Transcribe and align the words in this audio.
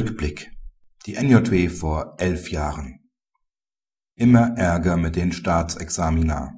Rückblick. 0.00 0.50
Die 1.04 1.16
NJW 1.16 1.68
vor 1.68 2.14
elf 2.16 2.50
Jahren. 2.50 3.00
Immer 4.14 4.56
Ärger 4.56 4.96
mit 4.96 5.14
den 5.14 5.30
Staatsexamina. 5.30 6.54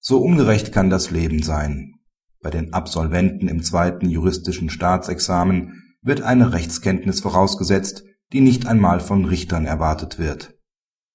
So 0.00 0.22
ungerecht 0.22 0.72
kann 0.72 0.88
das 0.88 1.10
Leben 1.10 1.42
sein. 1.42 1.96
Bei 2.40 2.48
den 2.48 2.72
Absolventen 2.72 3.46
im 3.46 3.62
zweiten 3.62 4.08
juristischen 4.08 4.70
Staatsexamen 4.70 5.82
wird 6.00 6.22
eine 6.22 6.54
Rechtskenntnis 6.54 7.20
vorausgesetzt, 7.20 8.04
die 8.32 8.40
nicht 8.40 8.66
einmal 8.66 9.00
von 9.00 9.26
Richtern 9.26 9.66
erwartet 9.66 10.18
wird. 10.18 10.54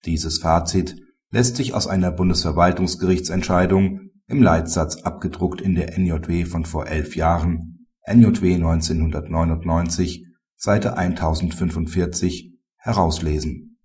Dieses 0.05 0.37
Fazit 0.37 1.01
lässt 1.31 1.55
sich 1.55 1.73
aus 1.73 1.87
einer 1.87 2.11
Bundesverwaltungsgerichtsentscheidung 2.11 4.11
im 4.27 4.43
Leitsatz 4.43 4.97
abgedruckt 4.97 5.59
in 5.59 5.73
der 5.73 5.97
NJW 5.97 6.45
von 6.45 6.65
vor 6.65 6.85
elf 6.85 7.15
Jahren 7.15 7.87
(NJW 8.07 8.53
1999 8.53 10.27
Seite 10.65 10.95
1045) 10.95 12.53
herauslesen. 12.77 13.79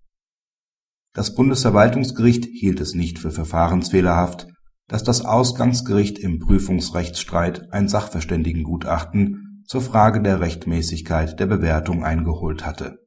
Das 1.11 1.35
Bundesverwaltungsgericht 1.35 2.45
hielt 2.45 2.79
es 2.79 2.95
nicht 2.95 3.19
für 3.19 3.31
verfahrensfehlerhaft, 3.31 4.47
dass 4.87 5.03
das 5.03 5.25
Ausgangsgericht 5.25 6.17
im 6.19 6.39
Prüfungsrechtsstreit 6.39 7.73
ein 7.73 7.89
Sachverständigengutachten 7.89 9.65
zur 9.67 9.81
Frage 9.81 10.21
der 10.21 10.39
Rechtmäßigkeit 10.39 11.37
der 11.37 11.47
Bewertung 11.47 12.05
eingeholt 12.05 12.65
hatte. 12.65 12.99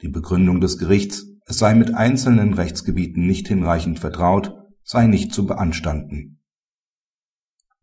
Die 0.00 0.08
Begründung 0.08 0.60
des 0.60 0.78
Gerichts, 0.78 1.26
es 1.46 1.58
sei 1.58 1.74
mit 1.74 1.92
einzelnen 1.92 2.54
Rechtsgebieten 2.54 3.26
nicht 3.26 3.48
hinreichend 3.48 3.98
vertraut, 3.98 4.54
sei 4.84 5.08
nicht 5.08 5.32
zu 5.32 5.44
beanstanden 5.44 6.38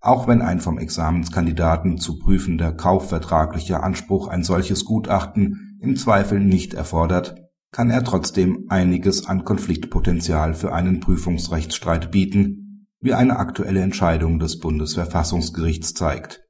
auch 0.01 0.27
wenn 0.27 0.41
ein 0.41 0.59
vom 0.59 0.79
Examenskandidaten 0.79 1.99
zu 1.99 2.17
prüfender 2.17 2.73
kaufvertraglicher 2.73 3.83
Anspruch 3.83 4.27
ein 4.27 4.43
solches 4.43 4.83
Gutachten 4.83 5.77
im 5.79 5.95
Zweifel 5.95 6.39
nicht 6.39 6.73
erfordert, 6.73 7.35
kann 7.71 7.91
er 7.91 8.03
trotzdem 8.03 8.65
einiges 8.67 9.27
an 9.27 9.45
Konfliktpotenzial 9.45 10.55
für 10.55 10.73
einen 10.73 10.99
Prüfungsrechtsstreit 10.99 12.11
bieten, 12.11 12.87
wie 12.99 13.13
eine 13.13 13.37
aktuelle 13.37 13.81
Entscheidung 13.81 14.39
des 14.39 14.59
Bundesverfassungsgerichts 14.59 15.93
zeigt 15.93 16.41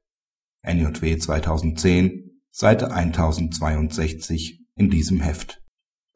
(NJW 0.64 1.18
2010, 1.18 2.40
Seite 2.50 2.92
1062 2.92 4.64
in 4.76 4.90
diesem 4.90 5.20
Heft). 5.20 5.62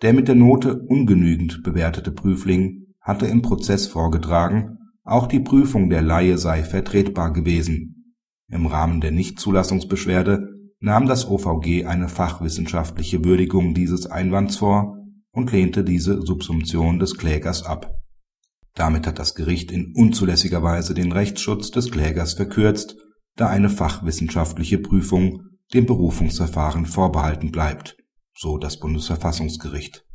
Der 0.02 0.12
mit 0.12 0.28
der 0.28 0.34
Note 0.34 0.78
ungenügend 0.78 1.62
bewertete 1.62 2.12
Prüfling 2.12 2.94
hatte 3.00 3.26
im 3.26 3.42
Prozess 3.42 3.86
vorgetragen 3.86 4.78
auch 5.06 5.28
die 5.28 5.40
Prüfung 5.40 5.88
der 5.88 6.02
Laie 6.02 6.36
sei 6.36 6.64
vertretbar 6.64 7.32
gewesen. 7.32 8.14
Im 8.48 8.66
Rahmen 8.66 9.00
der 9.00 9.12
Nichtzulassungsbeschwerde 9.12 10.48
nahm 10.80 11.06
das 11.06 11.28
OVG 11.28 11.86
eine 11.86 12.08
fachwissenschaftliche 12.08 13.24
Würdigung 13.24 13.72
dieses 13.72 14.06
Einwands 14.06 14.56
vor 14.56 14.98
und 15.30 15.52
lehnte 15.52 15.84
diese 15.84 16.20
Subsumption 16.22 16.98
des 16.98 17.16
Klägers 17.16 17.64
ab. 17.64 17.98
Damit 18.74 19.06
hat 19.06 19.18
das 19.18 19.34
Gericht 19.34 19.70
in 19.70 19.92
unzulässiger 19.94 20.62
Weise 20.62 20.92
den 20.92 21.12
Rechtsschutz 21.12 21.70
des 21.70 21.90
Klägers 21.90 22.34
verkürzt, 22.34 22.96
da 23.36 23.48
eine 23.48 23.70
fachwissenschaftliche 23.70 24.78
Prüfung 24.78 25.42
dem 25.72 25.86
Berufungsverfahren 25.86 26.84
vorbehalten 26.84 27.52
bleibt, 27.52 27.96
so 28.34 28.58
das 28.58 28.78
Bundesverfassungsgericht 28.78 30.06